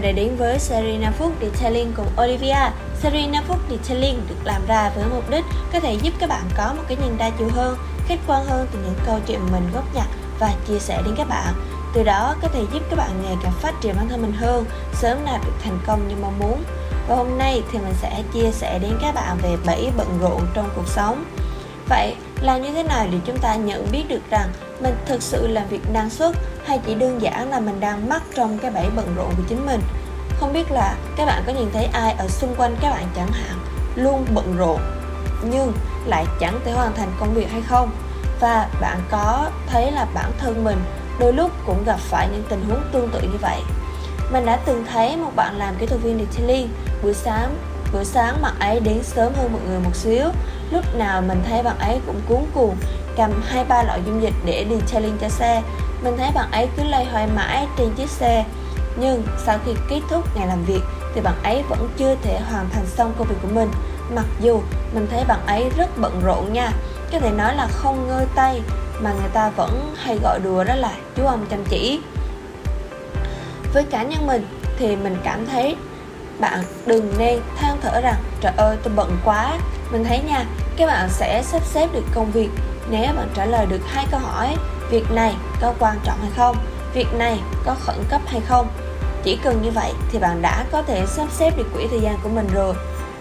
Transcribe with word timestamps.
đến 0.00 0.36
với 0.36 0.58
Serena 0.58 1.12
Food 1.18 1.30
Detailing 1.40 1.92
cùng 1.96 2.06
Olivia. 2.22 2.70
Serena 3.02 3.42
Food 3.48 3.58
Detailing 3.70 4.20
được 4.28 4.36
làm 4.44 4.66
ra 4.66 4.90
với 4.94 5.04
mục 5.14 5.30
đích 5.30 5.44
có 5.72 5.80
thể 5.80 5.94
giúp 6.02 6.14
các 6.18 6.28
bạn 6.28 6.42
có 6.56 6.72
một 6.76 6.82
cái 6.88 6.96
nhìn 7.02 7.18
đa 7.18 7.30
chiều 7.38 7.48
hơn, 7.52 7.76
khách 8.06 8.18
quan 8.26 8.44
hơn 8.44 8.66
từ 8.72 8.78
những 8.78 8.94
câu 9.06 9.18
chuyện 9.26 9.40
mình 9.52 9.68
góp 9.74 9.94
nhặt 9.94 10.06
và 10.38 10.52
chia 10.68 10.78
sẻ 10.78 11.02
đến 11.04 11.14
các 11.16 11.28
bạn. 11.28 11.54
Từ 11.94 12.02
đó 12.02 12.34
có 12.42 12.48
thể 12.48 12.60
giúp 12.72 12.82
các 12.90 12.96
bạn 12.96 13.10
ngày 13.22 13.36
càng 13.42 13.52
phát 13.60 13.74
triển 13.80 13.96
bản 13.96 14.08
thân 14.08 14.22
mình 14.22 14.32
hơn, 14.32 14.64
sớm 14.92 15.18
đạt 15.26 15.40
được 15.44 15.52
thành 15.64 15.78
công 15.86 16.08
như 16.08 16.14
mong 16.22 16.38
muốn. 16.38 16.62
Và 17.08 17.16
hôm 17.16 17.38
nay 17.38 17.62
thì 17.72 17.78
mình 17.78 17.94
sẽ 18.02 18.22
chia 18.32 18.50
sẻ 18.52 18.78
đến 18.78 18.92
các 19.02 19.14
bạn 19.14 19.38
về 19.42 19.56
7 19.66 19.90
bận 19.96 20.18
rộn 20.20 20.40
trong 20.54 20.70
cuộc 20.76 20.88
sống. 20.88 21.24
Vậy 21.88 22.14
làm 22.40 22.62
như 22.62 22.72
thế 22.72 22.82
nào 22.82 23.06
để 23.12 23.18
chúng 23.24 23.38
ta 23.38 23.54
nhận 23.54 23.86
biết 23.92 24.04
được 24.08 24.20
rằng 24.30 24.48
mình 24.80 24.94
thực 25.06 25.22
sự 25.22 25.46
làm 25.46 25.68
việc 25.68 25.90
năng 25.92 26.10
suất 26.10 26.36
hay 26.64 26.80
chỉ 26.86 26.94
đơn 26.94 27.22
giản 27.22 27.50
là 27.50 27.60
mình 27.60 27.80
đang 27.80 28.08
mắc 28.08 28.22
trong 28.34 28.58
cái 28.58 28.70
bẫy 28.70 28.86
bận 28.96 29.14
rộn 29.16 29.30
của 29.36 29.42
chính 29.48 29.66
mình? 29.66 29.80
Không 30.40 30.52
biết 30.52 30.70
là 30.70 30.94
các 31.16 31.26
bạn 31.26 31.42
có 31.46 31.52
nhìn 31.52 31.70
thấy 31.72 31.84
ai 31.84 32.12
ở 32.18 32.28
xung 32.28 32.54
quanh 32.54 32.76
các 32.80 32.90
bạn 32.90 33.04
chẳng 33.16 33.32
hạn 33.32 33.58
luôn 33.94 34.26
bận 34.34 34.56
rộn 34.56 34.80
nhưng 35.42 35.72
lại 36.06 36.26
chẳng 36.40 36.60
thể 36.64 36.72
hoàn 36.72 36.94
thành 36.94 37.12
công 37.20 37.34
việc 37.34 37.50
hay 37.50 37.62
không? 37.62 37.90
Và 38.40 38.68
bạn 38.80 39.00
có 39.10 39.50
thấy 39.66 39.90
là 39.92 40.06
bản 40.14 40.30
thân 40.38 40.64
mình 40.64 40.78
đôi 41.20 41.32
lúc 41.32 41.50
cũng 41.66 41.84
gặp 41.84 41.98
phải 42.00 42.28
những 42.32 42.44
tình 42.48 42.64
huống 42.68 42.82
tương 42.92 43.08
tự 43.08 43.20
như 43.20 43.38
vậy? 43.40 43.60
Mình 44.32 44.46
đã 44.46 44.56
từng 44.56 44.84
thấy 44.92 45.16
một 45.16 45.30
bạn 45.36 45.58
làm 45.58 45.74
kỹ 45.78 45.86
thuật 45.86 46.02
viên 46.02 46.18
detailing 46.18 46.68
buổi 47.02 47.14
sáng 47.14 47.54
buổi 47.92 48.04
sáng 48.04 48.42
bạn 48.42 48.54
ấy 48.58 48.80
đến 48.80 49.02
sớm 49.02 49.32
hơn 49.36 49.52
mọi 49.52 49.62
người 49.68 49.78
một 49.78 49.96
xíu. 49.96 50.24
Lúc 50.70 50.84
nào 50.96 51.22
mình 51.22 51.42
thấy 51.48 51.62
bạn 51.62 51.78
ấy 51.78 52.00
cũng 52.06 52.20
cuốn 52.28 52.40
cuồng 52.54 52.76
cầm 53.18 53.42
hai, 53.48 53.64
ba 53.64 53.82
loại 53.82 54.00
dung 54.06 54.22
dịch 54.22 54.34
để 54.44 54.66
detailing 54.70 55.18
cho 55.20 55.28
xe. 55.28 55.62
Mình 56.02 56.14
thấy 56.18 56.30
bạn 56.34 56.50
ấy 56.50 56.68
cứ 56.76 56.84
lay 56.84 57.04
hoay 57.04 57.26
mãi 57.26 57.66
trên 57.78 57.90
chiếc 57.96 58.10
xe. 58.10 58.44
Nhưng 58.96 59.22
sau 59.46 59.58
khi 59.64 59.72
kết 59.88 60.00
thúc 60.10 60.36
ngày 60.36 60.46
làm 60.46 60.64
việc, 60.64 60.80
thì 61.14 61.20
bạn 61.20 61.34
ấy 61.42 61.62
vẫn 61.68 61.88
chưa 61.96 62.14
thể 62.22 62.40
hoàn 62.40 62.68
thành 62.70 62.86
xong 62.86 63.14
công 63.18 63.28
việc 63.28 63.36
của 63.42 63.48
mình. 63.48 63.70
Mặc 64.14 64.24
dù 64.40 64.60
mình 64.94 65.06
thấy 65.10 65.24
bạn 65.24 65.46
ấy 65.46 65.70
rất 65.76 65.98
bận 65.98 66.20
rộn 66.24 66.52
nha, 66.52 66.70
có 67.12 67.20
thể 67.20 67.30
nói 67.30 67.56
là 67.56 67.66
không 67.66 68.08
ngơi 68.08 68.26
tay, 68.34 68.60
mà 69.00 69.12
người 69.12 69.30
ta 69.32 69.50
vẫn 69.56 69.94
hay 69.96 70.18
gọi 70.22 70.40
đùa 70.40 70.64
đó 70.64 70.74
là 70.74 70.92
chú 71.16 71.26
ông 71.26 71.46
chăm 71.50 71.64
chỉ. 71.64 72.00
Với 73.74 73.84
cá 73.84 74.02
nhân 74.02 74.26
mình, 74.26 74.46
thì 74.78 74.96
mình 74.96 75.16
cảm 75.24 75.46
thấy 75.46 75.76
bạn 76.40 76.62
đừng 76.86 77.12
nên 77.18 77.40
than 77.56 77.76
thở 77.82 78.00
rằng, 78.00 78.22
trời 78.40 78.52
ơi, 78.56 78.76
tôi 78.82 78.94
bận 78.96 79.18
quá. 79.24 79.58
Mình 79.90 80.04
thấy 80.04 80.20
nha, 80.28 80.44
các 80.76 80.86
bạn 80.86 81.08
sẽ 81.08 81.42
sắp 81.42 81.62
xếp 81.64 81.88
được 81.92 82.04
công 82.14 82.30
việc 82.30 82.50
nếu 82.90 83.14
bạn 83.16 83.28
trả 83.34 83.44
lời 83.44 83.66
được 83.66 83.80
hai 83.86 84.06
câu 84.10 84.20
hỏi, 84.20 84.56
việc 84.90 85.10
này 85.10 85.34
có 85.60 85.74
quan 85.78 85.98
trọng 86.04 86.18
hay 86.20 86.30
không, 86.36 86.56
việc 86.94 87.14
này 87.14 87.40
có 87.64 87.74
khẩn 87.80 87.96
cấp 88.08 88.20
hay 88.26 88.40
không, 88.40 88.68
chỉ 89.22 89.38
cần 89.44 89.62
như 89.62 89.70
vậy 89.70 89.92
thì 90.10 90.18
bạn 90.18 90.42
đã 90.42 90.64
có 90.72 90.82
thể 90.82 91.06
sắp 91.06 91.26
xếp 91.30 91.56
được 91.56 91.66
quỹ 91.74 91.86
thời 91.90 92.00
gian 92.00 92.18
của 92.22 92.28
mình 92.28 92.48
rồi. 92.54 92.74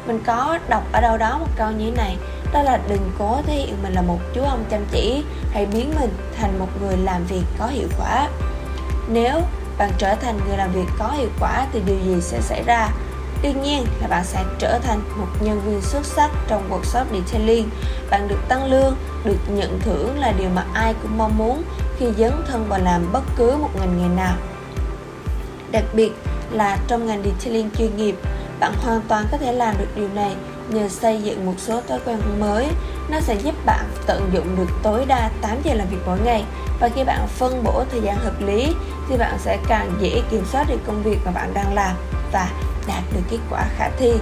Mình 0.07 0.19
có 0.25 0.59
đọc 0.69 0.83
ở 0.91 1.01
đâu 1.01 1.17
đó 1.17 1.37
một 1.37 1.47
câu 1.57 1.71
như 1.71 1.85
thế 1.85 1.97
này, 1.97 2.17
đó 2.53 2.61
là 2.61 2.79
đừng 2.87 3.11
cố 3.19 3.41
thể 3.45 3.53
hiện 3.53 3.83
mình 3.83 3.93
là 3.93 4.01
một 4.01 4.19
chú 4.33 4.41
ông 4.41 4.63
chăm 4.71 4.85
chỉ, 4.91 5.23
hãy 5.53 5.65
biến 5.65 5.93
mình 5.99 6.09
thành 6.37 6.59
một 6.59 6.67
người 6.81 6.97
làm 6.97 7.25
việc 7.25 7.43
có 7.59 7.67
hiệu 7.67 7.87
quả. 7.99 8.29
Nếu 9.07 9.41
bạn 9.77 9.91
trở 9.97 10.15
thành 10.15 10.39
người 10.47 10.57
làm 10.57 10.71
việc 10.71 10.87
có 10.99 11.07
hiệu 11.07 11.29
quả 11.39 11.65
thì 11.73 11.81
điều 11.85 11.99
gì 12.05 12.21
sẽ 12.21 12.41
xảy 12.41 12.63
ra? 12.63 12.89
Tuy 13.41 13.53
nhiên 13.53 13.85
là 14.01 14.07
bạn 14.07 14.23
sẽ 14.23 14.43
trở 14.59 14.79
thành 14.79 14.99
một 15.17 15.27
nhân 15.41 15.61
viên 15.65 15.81
xuất 15.81 16.05
sắc 16.05 16.31
trong 16.47 16.69
workshop 16.71 17.05
detailing. 17.11 17.69
Bạn 18.09 18.27
được 18.27 18.39
tăng 18.47 18.65
lương, 18.65 18.95
được 19.23 19.37
nhận 19.47 19.79
thưởng 19.79 20.19
là 20.19 20.31
điều 20.31 20.49
mà 20.49 20.65
ai 20.73 20.93
cũng 21.01 21.17
mong 21.17 21.37
muốn 21.37 21.63
khi 21.97 22.05
dấn 22.17 22.31
thân 22.47 22.65
vào 22.69 22.79
làm 22.79 23.13
bất 23.13 23.23
cứ 23.37 23.51
một 23.61 23.69
ngành 23.79 23.97
nghề 24.01 24.15
nào. 24.15 24.35
Đặc 25.71 25.83
biệt 25.93 26.11
là 26.51 26.77
trong 26.87 27.07
ngành 27.07 27.23
detailing 27.23 27.69
chuyên 27.77 27.97
nghiệp, 27.97 28.15
bạn 28.59 28.73
hoàn 28.83 29.01
toàn 29.07 29.25
có 29.31 29.37
thể 29.37 29.53
làm 29.53 29.75
được 29.79 29.87
điều 29.95 30.07
này 30.15 30.35
nhờ 30.69 30.89
xây 30.89 31.21
dựng 31.21 31.45
một 31.45 31.53
số 31.57 31.81
thói 31.87 31.99
quen 32.05 32.19
mới. 32.39 32.67
Nó 33.09 33.19
sẽ 33.19 33.35
giúp 33.35 33.55
bạn 33.65 33.85
tận 34.05 34.29
dụng 34.33 34.55
được 34.55 34.69
tối 34.83 35.05
đa 35.07 35.29
8 35.41 35.57
giờ 35.63 35.73
làm 35.73 35.87
việc 35.87 35.97
mỗi 36.05 36.19
ngày 36.19 36.43
và 36.79 36.89
khi 36.95 37.03
bạn 37.03 37.27
phân 37.27 37.63
bổ 37.63 37.83
thời 37.91 38.01
gian 38.01 38.17
hợp 38.17 38.41
lý 38.41 38.73
thì 39.09 39.17
bạn 39.17 39.37
sẽ 39.39 39.57
càng 39.67 39.91
dễ 39.99 40.21
kiểm 40.31 40.45
soát 40.51 40.65
được 40.69 40.79
công 40.87 41.03
việc 41.03 41.17
mà 41.25 41.31
bạn 41.31 41.53
đang 41.53 41.73
làm 41.73 41.95
và 42.31 42.49
đạt 42.87 43.03
được 43.13 43.21
kết 43.29 43.39
quả 43.49 43.65
khả 43.77 43.89
thi. 43.89 44.13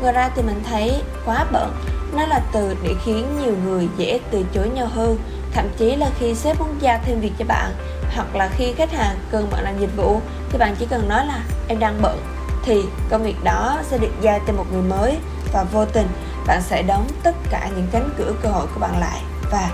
Ngoài 0.00 0.12
ra 0.12 0.30
thì 0.36 0.42
mình 0.42 0.62
thấy 0.70 1.02
quá 1.24 1.46
bận, 1.52 1.72
nó 2.16 2.26
là 2.26 2.40
từ 2.52 2.76
để 2.82 2.94
khiến 3.04 3.26
nhiều 3.42 3.54
người 3.64 3.88
dễ 3.96 4.20
từ 4.30 4.44
chối 4.52 4.68
nhau 4.68 4.86
hơn. 4.86 5.18
Thậm 5.52 5.68
chí 5.76 5.96
là 5.96 6.10
khi 6.18 6.34
sếp 6.34 6.60
muốn 6.60 6.74
giao 6.80 6.98
thêm 7.04 7.20
việc 7.20 7.32
cho 7.38 7.44
bạn, 7.48 7.72
hoặc 8.14 8.36
là 8.36 8.48
khi 8.56 8.72
khách 8.72 8.92
hàng 8.92 9.16
cần 9.30 9.48
bạn 9.50 9.64
làm 9.64 9.78
dịch 9.78 9.96
vụ, 9.96 10.20
thì 10.50 10.58
bạn 10.58 10.74
chỉ 10.78 10.86
cần 10.90 11.08
nói 11.08 11.26
là 11.26 11.40
em 11.68 11.78
đang 11.78 12.02
bận 12.02 12.20
thì 12.64 12.82
công 13.10 13.22
việc 13.22 13.44
đó 13.44 13.78
sẽ 13.82 13.98
được 13.98 14.12
giao 14.20 14.38
cho 14.46 14.52
một 14.52 14.64
người 14.72 14.82
mới. 14.82 15.18
Và 15.52 15.64
vô 15.72 15.84
tình, 15.84 16.08
bạn 16.46 16.62
sẽ 16.62 16.82
đóng 16.82 17.06
tất 17.22 17.34
cả 17.50 17.68
những 17.76 17.86
cánh 17.92 18.10
cửa 18.18 18.32
cơ 18.42 18.48
hội 18.48 18.66
của 18.74 18.80
bạn 18.80 19.00
lại. 19.00 19.20
Và 19.50 19.70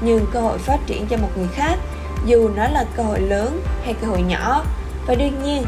nhường 0.00 0.26
cơ 0.32 0.40
hội 0.40 0.58
phát 0.58 0.78
triển 0.86 1.06
cho 1.06 1.16
một 1.16 1.28
người 1.36 1.48
khác, 1.54 1.78
dù 2.26 2.48
nó 2.56 2.68
là 2.68 2.84
cơ 2.96 3.02
hội 3.02 3.20
lớn 3.20 3.62
hay 3.84 3.94
cơ 3.94 4.06
hội 4.06 4.22
nhỏ. 4.22 4.64
Và 5.06 5.14
đương 5.14 5.42
nhiên 5.44 5.64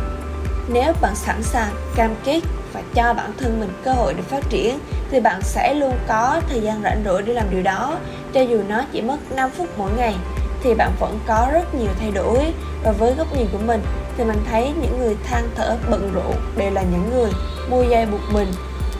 nếu 0.69 0.93
bạn 1.01 1.15
sẵn 1.15 1.43
sàng, 1.43 1.75
cam 1.95 2.15
kết 2.25 2.41
và 2.73 2.83
cho 2.95 3.15
bản 3.15 3.33
thân 3.39 3.61
mình 3.61 3.71
cơ 3.85 3.93
hội 3.93 4.15
để 4.15 4.23
phát 4.23 4.51
triển, 4.51 4.79
thì 5.11 5.21
bạn 5.21 5.43
sẽ 5.43 5.75
luôn 5.75 5.95
có 6.09 6.41
thời 6.49 6.61
gian 6.61 6.83
rảnh 6.83 7.03
rỗi 7.05 7.23
để 7.23 7.33
làm 7.33 7.51
điều 7.51 7.63
đó. 7.63 7.99
Cho 8.33 8.41
dù 8.41 8.63
nó 8.69 8.83
chỉ 8.93 9.03
mất 9.03 9.17
5 9.33 9.51
phút 9.51 9.69
mỗi 9.77 9.91
ngày, 9.97 10.15
thì 10.63 10.75
bạn 10.75 10.93
vẫn 11.01 11.19
có 11.27 11.49
rất 11.53 11.75
nhiều 11.75 11.91
thay 12.01 12.11
đổi. 12.11 12.53
Và 12.85 12.93
với 12.93 13.15
góc 13.15 13.37
nhìn 13.37 13.47
của 13.53 13.59
mình, 13.67 13.83
thì 14.17 14.25
mình 14.25 14.39
thấy 14.51 14.73
những 14.81 14.99
người 14.99 15.17
than 15.25 15.49
thở, 15.55 15.77
bận 15.91 16.11
rộn 16.15 16.35
đều 16.57 16.71
là 16.71 16.83
những 16.83 17.11
người 17.11 17.31
mua 17.71 17.83
dây 17.83 18.07
buộc 18.07 18.33
mình. 18.33 18.49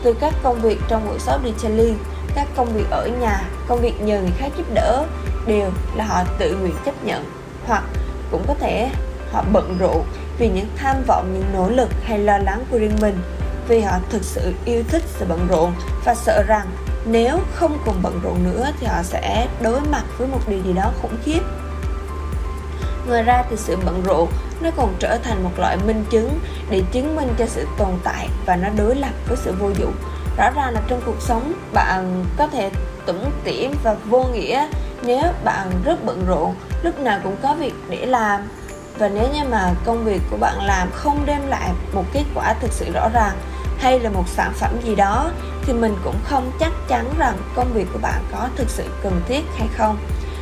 Từ 0.03 0.13
các 0.13 0.33
công 0.43 0.61
việc 0.61 0.79
trong 0.87 1.09
workshop 1.09 1.39
detailing, 1.43 1.97
các 2.35 2.47
công 2.55 2.73
việc 2.73 2.85
ở 2.89 3.09
nhà, 3.21 3.41
công 3.67 3.81
việc 3.81 4.01
nhờ 4.01 4.21
người 4.21 4.33
khác 4.37 4.49
giúp 4.57 4.73
đỡ, 4.73 5.05
đều 5.47 5.69
là 5.95 6.05
họ 6.05 6.23
tự 6.39 6.55
nguyện 6.55 6.75
chấp 6.85 7.03
nhận. 7.03 7.25
Hoặc 7.67 7.83
cũng 8.31 8.43
có 8.47 8.53
thể 8.59 8.89
họ 9.31 9.43
bận 9.53 9.77
rộn 9.79 10.03
vì 10.37 10.49
những 10.49 10.67
tham 10.75 11.03
vọng, 11.07 11.33
những 11.33 11.53
nỗ 11.53 11.69
lực 11.69 11.89
hay 12.03 12.19
lo 12.19 12.37
lắng 12.37 12.63
của 12.71 12.77
riêng 12.77 12.97
mình. 13.01 13.17
Vì 13.67 13.81
họ 13.81 13.97
thực 14.09 14.23
sự 14.23 14.53
yêu 14.65 14.83
thích 14.89 15.03
sự 15.07 15.25
bận 15.29 15.47
rộn 15.49 15.73
và 16.05 16.15
sợ 16.15 16.43
rằng 16.47 16.67
nếu 17.05 17.39
không 17.53 17.79
cùng 17.85 17.95
bận 18.01 18.19
rộn 18.23 18.43
nữa 18.43 18.71
thì 18.79 18.87
họ 18.87 19.03
sẽ 19.03 19.47
đối 19.61 19.81
mặt 19.81 20.03
với 20.17 20.27
một 20.27 20.39
điều 20.49 20.59
gì 20.63 20.73
đó 20.73 20.91
khủng 21.01 21.17
khiếp. 21.23 21.39
Ngoài 23.07 23.23
ra 23.23 23.43
thì 23.49 23.55
sự 23.57 23.77
bận 23.85 24.03
rộn 24.05 24.29
nó 24.61 24.69
còn 24.77 24.95
trở 24.99 25.17
thành 25.17 25.43
một 25.43 25.51
loại 25.57 25.77
minh 25.87 26.05
chứng 26.09 26.39
để 26.69 26.83
chứng 26.91 27.15
minh 27.15 27.29
cho 27.37 27.45
sự 27.45 27.67
tồn 27.77 27.91
tại 28.03 28.29
và 28.45 28.55
nó 28.55 28.69
đối 28.77 28.95
lập 28.95 29.11
với 29.27 29.37
sự 29.37 29.53
vô 29.59 29.69
dụng. 29.69 29.93
Rõ 30.37 30.49
ràng 30.55 30.73
là 30.73 30.81
trong 30.87 31.01
cuộc 31.05 31.21
sống, 31.21 31.53
bạn 31.73 32.25
có 32.37 32.47
thể 32.47 32.71
tủm 33.05 33.15
tỉm 33.43 33.71
và 33.83 33.95
vô 34.05 34.23
nghĩa 34.23 34.67
nếu 35.01 35.23
bạn 35.43 35.67
rất 35.85 36.05
bận 36.05 36.25
rộn, 36.27 36.55
lúc 36.83 36.99
nào 36.99 37.19
cũng 37.23 37.35
có 37.41 37.55
việc 37.55 37.73
để 37.89 38.05
làm 38.05 38.41
và 38.97 39.09
nếu 39.09 39.27
như 39.33 39.43
mà 39.49 39.73
công 39.85 40.05
việc 40.05 40.21
của 40.31 40.37
bạn 40.37 40.61
làm 40.61 40.91
không 40.93 41.25
đem 41.25 41.47
lại 41.47 41.71
một 41.93 42.03
kết 42.13 42.23
quả 42.35 42.53
thực 42.53 42.71
sự 42.71 42.91
rõ 42.93 43.09
ràng 43.13 43.37
hay 43.77 43.99
là 43.99 44.09
một 44.09 44.23
sản 44.27 44.53
phẩm 44.55 44.71
gì 44.83 44.95
đó, 44.95 45.31
thì 45.63 45.73
mình 45.73 45.95
cũng 46.03 46.15
không 46.23 46.51
chắc 46.59 46.71
chắn 46.87 47.13
rằng 47.17 47.37
công 47.55 47.73
việc 47.73 47.87
của 47.93 47.99
bạn 48.01 48.23
có 48.31 48.49
thực 48.55 48.69
sự 48.69 48.83
cần 49.03 49.21
thiết 49.27 49.41
hay 49.57 49.67
không. 49.77 49.97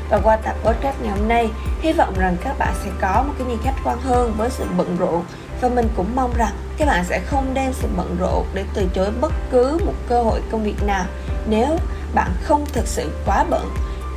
Và 0.09 0.19
qua 0.23 0.35
tập 0.35 0.55
podcast 0.63 0.95
ngày 1.01 1.11
hôm 1.17 1.27
nay, 1.27 1.49
hy 1.81 1.93
vọng 1.93 2.13
rằng 2.17 2.37
các 2.43 2.57
bạn 2.59 2.73
sẽ 2.83 2.89
có 3.01 3.23
một 3.27 3.33
cái 3.37 3.47
nhìn 3.47 3.57
khách 3.63 3.75
quan 3.83 4.01
hơn 4.01 4.33
với 4.37 4.49
sự 4.49 4.65
bận 4.77 4.97
rộn. 4.99 5.23
Và 5.61 5.69
mình 5.69 5.87
cũng 5.97 6.15
mong 6.15 6.33
rằng 6.37 6.53
các 6.77 6.87
bạn 6.87 7.05
sẽ 7.05 7.19
không 7.19 7.53
đem 7.53 7.73
sự 7.73 7.87
bận 7.97 8.17
rộn 8.19 8.45
để 8.53 8.65
từ 8.73 8.87
chối 8.93 9.11
bất 9.21 9.33
cứ 9.51 9.77
một 9.85 9.93
cơ 10.09 10.23
hội 10.23 10.41
công 10.51 10.63
việc 10.63 10.83
nào 10.83 11.05
nếu 11.47 11.77
bạn 12.13 12.31
không 12.43 12.65
thực 12.73 12.87
sự 12.87 13.11
quá 13.25 13.45
bận. 13.49 13.69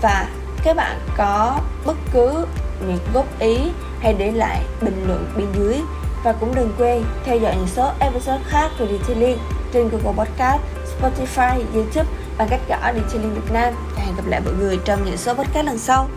Và 0.02 0.26
các 0.64 0.76
bạn 0.76 0.98
có 1.16 1.60
bất 1.86 1.96
cứ 2.12 2.46
những 2.86 2.98
góp 3.14 3.38
ý 3.38 3.58
hãy 4.00 4.14
để 4.18 4.32
lại 4.32 4.62
bình 4.80 5.04
luận 5.06 5.32
bên 5.36 5.46
dưới 5.58 5.76
và 6.24 6.32
cũng 6.32 6.54
đừng 6.54 6.72
quên 6.78 7.04
theo 7.24 7.38
dõi 7.38 7.56
những 7.56 7.68
số 7.68 7.90
episode 8.00 8.42
khác 8.48 8.70
của 8.78 8.86
Detailing 8.86 9.38
trên 9.72 9.88
Google 9.88 10.24
Podcast, 10.24 10.60
Spotify, 11.00 11.62
YouTube 11.74 12.08
bằng 12.38 12.48
cách 12.50 12.60
gõ 12.68 12.92
Detailing 12.94 13.34
Việt 13.34 13.52
Nam 13.52 13.74
và 13.96 14.02
hẹn 14.02 14.16
gặp 14.16 14.26
lại 14.26 14.40
mọi 14.44 14.54
người 14.54 14.78
trong 14.84 15.04
những 15.04 15.16
số 15.16 15.34
podcast 15.34 15.66
lần 15.66 15.78
sau. 15.78 16.08